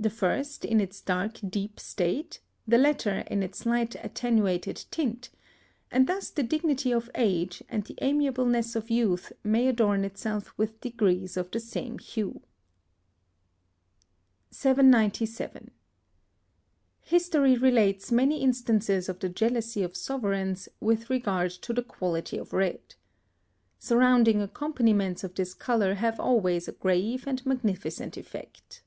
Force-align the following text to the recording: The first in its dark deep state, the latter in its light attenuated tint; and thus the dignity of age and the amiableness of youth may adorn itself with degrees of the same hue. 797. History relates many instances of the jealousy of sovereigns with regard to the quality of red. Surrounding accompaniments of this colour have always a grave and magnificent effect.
The 0.00 0.08
first 0.08 0.64
in 0.64 0.80
its 0.80 0.98
dark 0.98 1.38
deep 1.46 1.78
state, 1.78 2.40
the 2.66 2.78
latter 2.78 3.18
in 3.30 3.42
its 3.42 3.66
light 3.66 3.96
attenuated 4.02 4.86
tint; 4.90 5.28
and 5.90 6.06
thus 6.06 6.30
the 6.30 6.42
dignity 6.42 6.90
of 6.90 7.10
age 7.14 7.62
and 7.68 7.84
the 7.84 7.98
amiableness 8.00 8.74
of 8.74 8.88
youth 8.88 9.30
may 9.44 9.68
adorn 9.68 10.06
itself 10.06 10.54
with 10.56 10.80
degrees 10.80 11.36
of 11.36 11.50
the 11.50 11.60
same 11.60 11.98
hue. 11.98 12.40
797. 14.50 15.70
History 17.02 17.58
relates 17.58 18.10
many 18.10 18.38
instances 18.40 19.06
of 19.06 19.18
the 19.18 19.28
jealousy 19.28 19.82
of 19.82 19.94
sovereigns 19.98 20.66
with 20.80 21.10
regard 21.10 21.50
to 21.50 21.74
the 21.74 21.82
quality 21.82 22.38
of 22.38 22.54
red. 22.54 22.94
Surrounding 23.78 24.40
accompaniments 24.40 25.24
of 25.24 25.34
this 25.34 25.52
colour 25.52 25.92
have 25.96 26.18
always 26.18 26.68
a 26.68 26.72
grave 26.72 27.26
and 27.26 27.44
magnificent 27.44 28.16
effect. 28.16 28.80